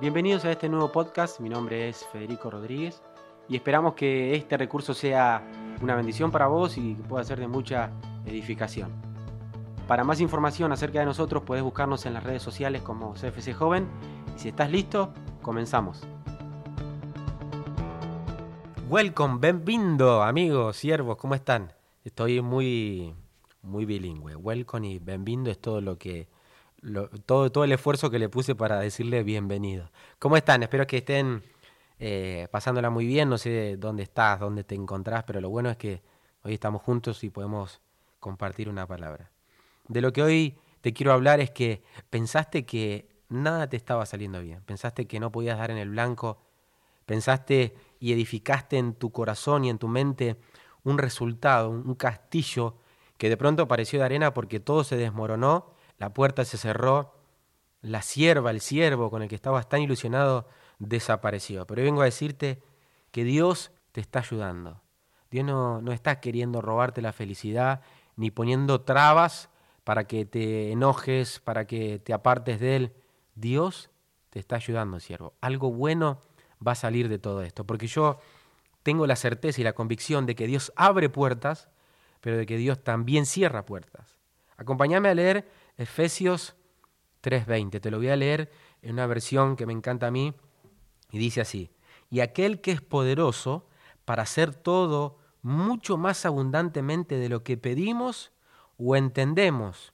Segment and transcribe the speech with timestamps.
[0.00, 3.02] Bienvenidos a este nuevo podcast, mi nombre es Federico Rodríguez
[3.48, 5.42] y esperamos que este recurso sea
[5.82, 7.90] una bendición para vos y que pueda ser de mucha
[8.24, 8.92] edificación.
[9.88, 13.88] Para más información acerca de nosotros puedes buscarnos en las redes sociales como CFC Joven
[14.36, 15.12] y si estás listo,
[15.42, 16.06] comenzamos.
[18.88, 21.72] Welcome, bienvenido amigos, siervos, ¿cómo están?
[22.04, 23.16] Estoy muy,
[23.62, 24.36] muy bilingüe.
[24.36, 26.28] Welcome y bienvenido es todo lo que
[27.26, 29.90] todo, todo el esfuerzo que le puse para decirle bienvenido.
[30.18, 30.62] ¿Cómo están?
[30.62, 31.42] Espero que estén
[31.98, 33.28] eh, pasándola muy bien.
[33.28, 36.02] No sé dónde estás, dónde te encontrás, pero lo bueno es que
[36.42, 37.80] hoy estamos juntos y podemos
[38.20, 39.30] compartir una palabra.
[39.88, 44.40] De lo que hoy te quiero hablar es que pensaste que nada te estaba saliendo
[44.40, 46.38] bien, pensaste que no podías dar en el blanco,
[47.06, 50.36] pensaste y edificaste en tu corazón y en tu mente
[50.84, 52.76] un resultado, un castillo
[53.16, 57.14] que de pronto pareció de arena porque todo se desmoronó la puerta se cerró,
[57.80, 60.48] la sierva, el siervo con el que estabas tan ilusionado,
[60.78, 61.66] desapareció.
[61.66, 62.62] Pero vengo a decirte
[63.10, 64.80] que Dios te está ayudando.
[65.30, 67.82] Dios no, no está queriendo robarte la felicidad,
[68.16, 69.50] ni poniendo trabas
[69.84, 72.92] para que te enojes, para que te apartes de Él.
[73.34, 73.90] Dios
[74.30, 75.34] te está ayudando, siervo.
[75.40, 76.20] Algo bueno
[76.66, 78.18] va a salir de todo esto, porque yo
[78.82, 81.68] tengo la certeza y la convicción de que Dios abre puertas,
[82.20, 84.16] pero de que Dios también cierra puertas.
[84.56, 86.56] Acompáñame a leer Efesios
[87.22, 87.80] 3:20.
[87.80, 88.50] Te lo voy a leer
[88.82, 90.34] en una versión que me encanta a mí
[91.10, 91.70] y dice así,
[92.10, 93.66] y aquel que es poderoso
[94.04, 98.32] para hacer todo mucho más abundantemente de lo que pedimos
[98.76, 99.92] o entendemos.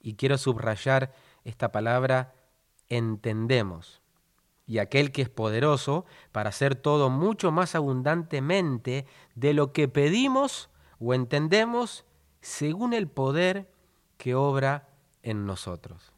[0.00, 1.12] Y quiero subrayar
[1.44, 2.34] esta palabra,
[2.88, 4.00] entendemos.
[4.66, 10.70] Y aquel que es poderoso para hacer todo mucho más abundantemente de lo que pedimos
[10.98, 12.04] o entendemos
[12.40, 13.70] según el poder
[14.16, 14.89] que obra
[15.22, 16.12] en nosotros.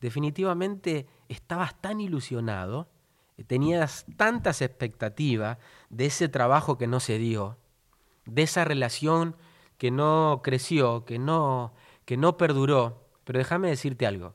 [0.00, 2.88] Definitivamente estabas tan ilusionado,
[3.46, 5.58] tenías tantas expectativas
[5.90, 7.58] de ese trabajo que no se dio,
[8.24, 9.36] de esa relación
[9.78, 13.08] que no creció, que no, que no perduró.
[13.24, 14.34] Pero déjame decirte algo,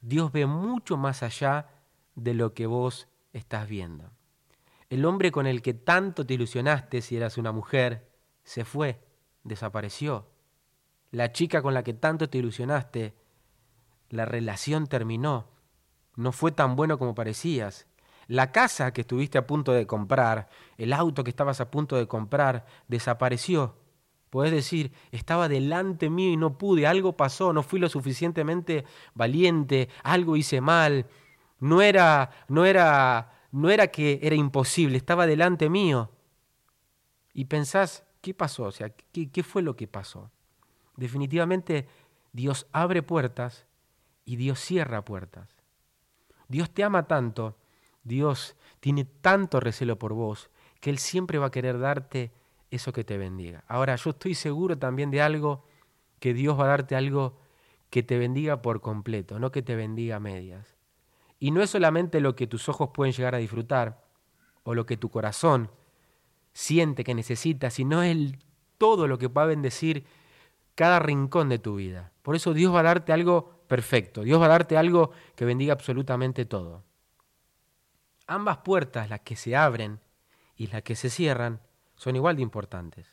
[0.00, 1.68] Dios ve mucho más allá
[2.14, 4.10] de lo que vos estás viendo.
[4.90, 8.08] El hombre con el que tanto te ilusionaste si eras una mujer,
[8.42, 9.00] se fue,
[9.44, 10.26] desapareció.
[11.10, 13.14] La chica con la que tanto te ilusionaste
[14.10, 15.46] la relación terminó,
[16.16, 17.86] no fue tan bueno como parecías.
[18.26, 22.08] La casa que estuviste a punto de comprar, el auto que estabas a punto de
[22.08, 23.76] comprar, desapareció.
[24.28, 29.88] Puedes decir, estaba delante mío y no pude, algo pasó, no fui lo suficientemente valiente,
[30.02, 31.06] algo hice mal.
[31.60, 36.10] No era, no era, no era que era imposible, estaba delante mío.
[37.32, 38.64] Y pensás, ¿qué pasó?
[38.64, 40.30] O sea, ¿qué, qué fue lo que pasó?
[40.96, 41.86] Definitivamente
[42.32, 43.67] Dios abre puertas
[44.28, 45.48] y Dios cierra puertas.
[46.48, 47.56] Dios te ama tanto,
[48.04, 50.50] Dios tiene tanto recelo por vos,
[50.80, 52.30] que Él siempre va a querer darte
[52.70, 53.64] eso que te bendiga.
[53.68, 55.64] Ahora, yo estoy seguro también de algo,
[56.20, 57.38] que Dios va a darte algo
[57.88, 60.76] que te bendiga por completo, no que te bendiga a medias.
[61.38, 64.04] Y no es solamente lo que tus ojos pueden llegar a disfrutar,
[64.62, 65.70] o lo que tu corazón
[66.52, 68.32] siente que necesita, sino es
[68.76, 70.04] todo lo que va a bendecir
[70.74, 72.12] cada rincón de tu vida.
[72.20, 74.22] Por eso Dios va a darte algo perfecto.
[74.22, 76.82] Dios va a darte algo que bendiga absolutamente todo.
[78.26, 80.00] Ambas puertas, las que se abren
[80.56, 81.60] y las que se cierran,
[81.94, 83.06] son igual de importantes.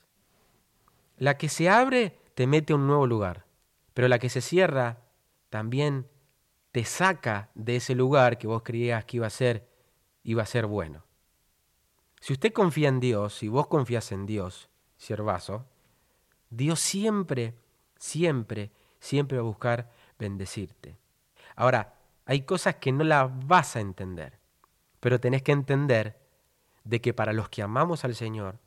[1.18, 3.46] La que se abre te mete a un nuevo lugar,
[3.94, 5.00] pero la que se cierra
[5.50, 6.08] también
[6.72, 9.70] te saca de ese lugar que vos creías que iba a ser,
[10.24, 11.06] iba a ser bueno.
[12.20, 15.66] Si usted confía en Dios, si vos confías en Dios, siervazo,
[16.50, 17.56] Dios siempre,
[17.98, 20.98] siempre, siempre va a buscar bendecirte.
[21.56, 21.96] Ahora,
[22.26, 24.40] hay cosas que no las vas a entender,
[25.00, 26.20] pero tenés que entender
[26.84, 28.60] de que para los que amamos al Señor,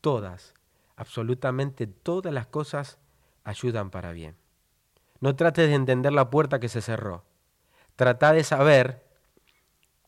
[0.00, 0.54] todas,
[0.96, 2.98] absolutamente todas las cosas
[3.44, 4.36] ayudan para bien.
[5.20, 7.24] No trates de entender la puerta que se cerró.
[7.96, 9.04] Trata de saber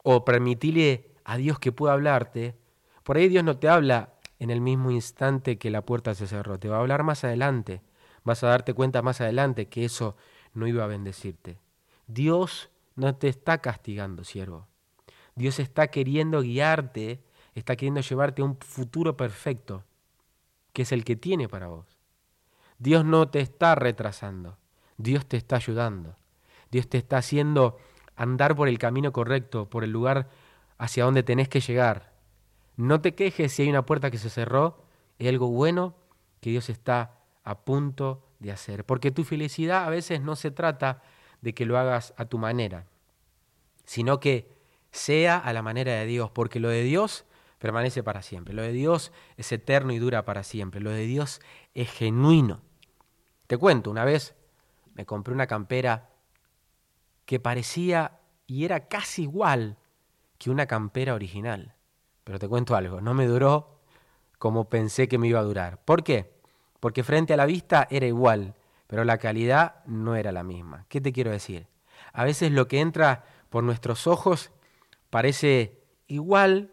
[0.03, 2.56] o permitirle a Dios que pueda hablarte.
[3.03, 6.58] Por ahí Dios no te habla en el mismo instante que la puerta se cerró,
[6.58, 7.82] te va a hablar más adelante.
[8.25, 10.17] Vas a darte cuenta más adelante que eso
[10.55, 11.59] no iba a bendecirte.
[12.06, 14.67] Dios no te está castigando, siervo.
[15.35, 17.23] Dios está queriendo guiarte,
[17.55, 19.85] está queriendo llevarte a un futuro perfecto,
[20.73, 21.99] que es el que tiene para vos.
[22.79, 24.59] Dios no te está retrasando,
[24.97, 26.17] Dios te está ayudando.
[26.71, 27.79] Dios te está haciendo
[28.17, 30.29] andar por el camino correcto, por el lugar
[30.77, 32.12] hacia donde tenés que llegar.
[32.77, 34.83] No te quejes si hay una puerta que se cerró,
[35.21, 35.95] es algo bueno
[36.41, 38.85] que Dios está a punto de hacer.
[38.85, 41.02] Porque tu felicidad a veces no se trata
[41.41, 42.87] de que lo hagas a tu manera,
[43.85, 44.49] sino que
[44.91, 47.25] sea a la manera de Dios, porque lo de Dios
[47.58, 51.41] permanece para siempre, lo de Dios es eterno y dura para siempre, lo de Dios
[51.75, 52.61] es genuino.
[53.46, 54.35] Te cuento, una vez
[54.94, 56.11] me compré una campera
[57.25, 59.79] que parecía y era casi igual
[60.38, 61.75] que una campera original.
[62.23, 63.81] Pero te cuento algo, no me duró
[64.38, 65.82] como pensé que me iba a durar.
[65.85, 66.33] ¿Por qué?
[66.84, 70.84] Porque frente a la vista era igual, pero la calidad no era la misma.
[70.90, 71.66] ¿Qué te quiero decir?
[72.12, 74.50] A veces lo que entra por nuestros ojos
[75.08, 76.72] parece igual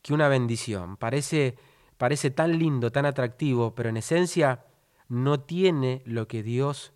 [0.00, 1.58] que una bendición, parece,
[1.98, 4.64] parece tan lindo, tan atractivo, pero en esencia
[5.08, 6.94] no tiene lo que Dios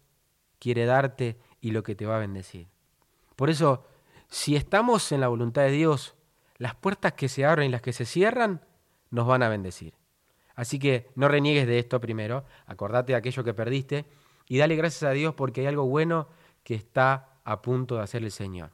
[0.58, 2.68] quiere darte y lo que te va a bendecir.
[3.36, 3.84] Por eso,
[4.28, 6.14] si estamos en la voluntad de Dios,
[6.56, 8.64] las puertas que se abren y las que se cierran
[9.10, 9.92] nos van a bendecir.
[10.54, 14.04] Así que no reniegues de esto primero, acordate de aquello que perdiste
[14.48, 16.28] y dale gracias a Dios porque hay algo bueno
[16.62, 18.70] que está a punto de hacer el Señor.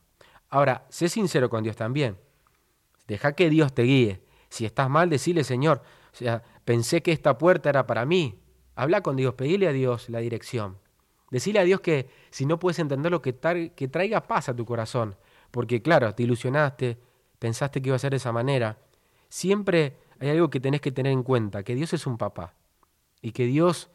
[0.49, 2.19] Ahora, sé sincero con Dios también.
[3.07, 4.23] Deja que Dios te guíe.
[4.49, 5.83] Si estás mal, decile, Señor,
[6.13, 8.41] o sea, pensé que esta puerta era para mí.
[8.75, 10.79] Habla con Dios, pedile a Dios la dirección.
[11.31, 13.37] Decile a Dios que si no puedes entender lo que,
[13.77, 15.17] que traiga paz a tu corazón,
[15.51, 16.99] porque claro, te ilusionaste,
[17.39, 18.79] pensaste que iba a ser de esa manera.
[19.29, 22.55] Siempre hay algo que tenés que tener en cuenta, que Dios es un papá
[23.23, 23.91] y que Dios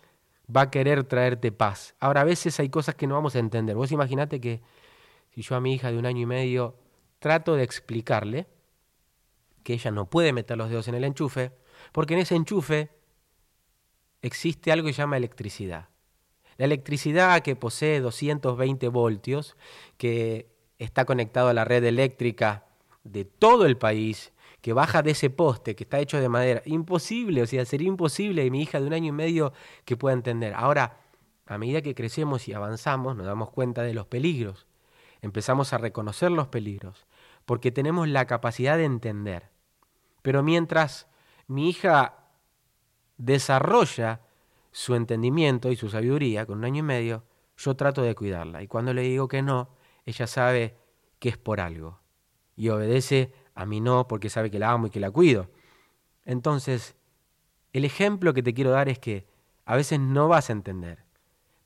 [0.53, 1.95] va a querer traerte paz.
[1.99, 3.75] Ahora, a veces hay cosas que no vamos a entender.
[3.75, 4.61] Vos imaginate que
[5.33, 6.75] si yo a mi hija de un año y medio
[7.19, 8.47] trato de explicarle
[9.63, 11.51] que ella no puede meter los dedos en el enchufe,
[11.91, 12.89] porque en ese enchufe
[14.21, 15.89] existe algo que se llama electricidad.
[16.57, 19.57] La electricidad que posee 220 voltios,
[19.97, 22.65] que está conectado a la red eléctrica
[23.03, 24.31] de todo el país,
[24.65, 26.63] que baja de ese poste que está hecho de madera.
[26.65, 29.53] Imposible, o sea, sería imposible mi hija de un año y medio
[29.85, 30.55] que pueda entender.
[30.55, 30.97] Ahora,
[31.45, 34.65] a medida que crecemos y avanzamos, nos damos cuenta de los peligros.
[35.21, 37.05] Empezamos a reconocer los peligros,
[37.45, 39.51] porque tenemos la capacidad de entender.
[40.23, 41.05] Pero mientras
[41.45, 42.25] mi hija
[43.17, 44.21] desarrolla
[44.71, 47.23] su entendimiento y su sabiduría con un año y medio,
[47.55, 48.63] yo trato de cuidarla.
[48.63, 49.69] Y cuando le digo que no,
[50.07, 50.75] ella sabe
[51.19, 51.99] que es por algo.
[52.55, 55.49] Y obedece a mí no porque sabe que la amo y que la cuido.
[56.25, 56.95] Entonces,
[57.73, 59.27] el ejemplo que te quiero dar es que
[59.65, 61.03] a veces no vas a entender,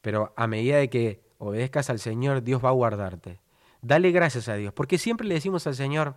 [0.01, 3.41] pero a medida de que obedezcas al Señor, Dios va a guardarte.
[3.81, 6.15] Dale gracias a Dios, porque siempre le decimos al Señor,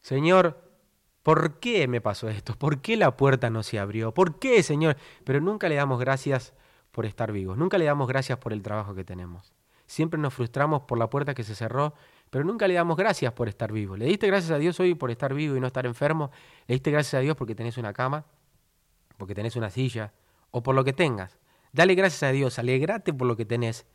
[0.00, 0.64] Señor,
[1.24, 2.54] ¿Por qué me pasó esto?
[2.54, 4.12] ¿Por qué la puerta no se abrió?
[4.12, 4.98] ¿Por qué, Señor?
[5.24, 6.52] Pero nunca le damos gracias
[6.92, 9.54] por estar vivos, nunca le damos gracias por el trabajo que tenemos.
[9.86, 11.94] Siempre nos frustramos por la puerta que se cerró,
[12.34, 13.96] pero nunca le damos gracias por estar vivo.
[13.96, 16.32] ¿Le diste gracias a Dios hoy por estar vivo y no estar enfermo?
[16.66, 18.24] ¿Le diste gracias a Dios porque tenés una cama?
[19.16, 20.12] ¿Porque tenés una silla?
[20.50, 21.38] ¿O por lo que tengas?
[21.72, 23.86] Dale gracias a Dios, alegrate por lo que tenés.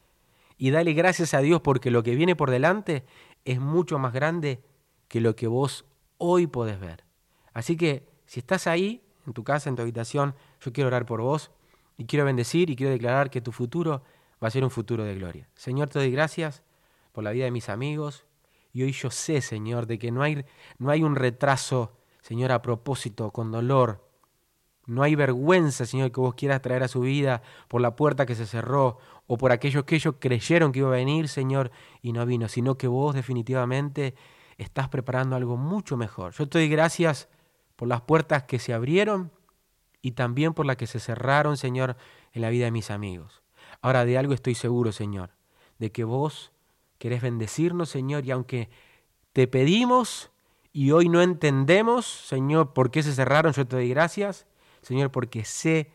[0.58, 3.04] Y dale gracias a Dios porque lo que viene por delante
[3.44, 4.64] es mucho más grande
[5.10, 5.84] que lo que vos
[6.18, 7.04] hoy podés ver.
[7.52, 11.20] Así que si estás ahí, en tu casa, en tu habitación, yo quiero orar por
[11.20, 11.52] vos
[11.98, 14.02] y quiero bendecir y quiero declarar que tu futuro
[14.42, 15.50] va a ser un futuro de gloria.
[15.56, 16.64] Señor, te doy gracias
[17.12, 18.29] por la vida de mis amigos
[18.72, 20.46] y hoy yo sé, Señor, de que no hay,
[20.78, 24.08] no hay un retraso, Señor, a propósito, con dolor.
[24.86, 28.36] No hay vergüenza, Señor, que vos quieras traer a su vida por la puerta que
[28.36, 31.72] se cerró o por aquellos que ellos creyeron que iba a venir, Señor,
[32.02, 34.16] y no vino, sino que vos definitivamente
[34.58, 36.34] estás preparando algo mucho mejor.
[36.34, 37.30] Yo te doy gracias
[37.76, 39.32] por las puertas que se abrieron
[40.02, 41.96] y también por las que se cerraron, Señor,
[42.34, 43.42] en la vida de mis amigos.
[43.82, 45.32] Ahora de algo estoy seguro, Señor,
[45.78, 46.52] de que vos
[47.00, 48.70] querés bendecirnos, Señor, y aunque
[49.34, 50.32] te pedimos
[50.72, 54.46] y hoy no entendemos, Señor, por qué se cerraron, yo te doy gracias,
[54.84, 55.92] Señor, porque sé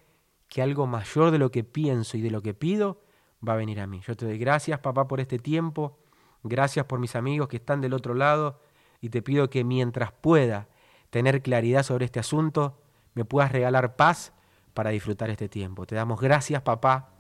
[0.49, 3.00] que algo mayor de lo que pienso y de lo que pido
[3.46, 4.00] va a venir a mí.
[4.06, 5.99] Yo te doy gracias, papá, por este tiempo,
[6.42, 8.61] gracias por mis amigos que están del otro lado,
[9.00, 10.68] y te pido que mientras pueda
[11.11, 12.80] tener claridad sobre este asunto,
[13.14, 14.32] me puedas regalar paz
[14.73, 15.87] para disfrutar este tiempo.
[15.87, 17.11] Te damos gracias, papá,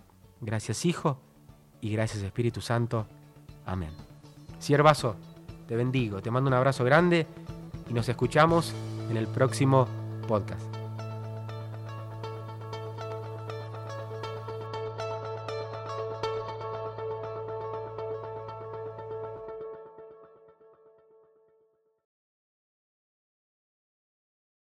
[0.40, 1.20] gracias, hijo,
[1.80, 3.06] y gracias, Espíritu Santo.
[3.66, 3.90] Amén.
[4.58, 5.16] Siervazo,
[5.66, 7.26] te bendigo, te mando un abrazo grande
[7.88, 8.74] y nos escuchamos
[9.10, 9.86] en el próximo
[10.26, 10.83] podcast.